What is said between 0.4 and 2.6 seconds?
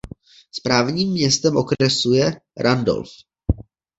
Správním městem okresu je